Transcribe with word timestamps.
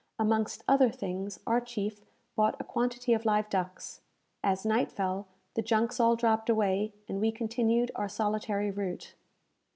Amongst 0.17 0.63
other 0.67 0.89
things, 0.89 1.39
our 1.45 1.61
chief 1.61 2.01
bought 2.35 2.59
a 2.59 2.63
quantity 2.63 3.13
of 3.13 3.23
live 3.23 3.51
ducks. 3.51 4.01
As 4.43 4.65
night 4.65 4.91
fell, 4.91 5.27
the 5.53 5.61
junks 5.61 5.99
all 5.99 6.15
dropped 6.15 6.49
away, 6.49 6.95
and 7.07 7.21
we 7.21 7.31
continued 7.31 7.91
our 7.95 8.09
solitary 8.09 8.71
route. 8.71 9.13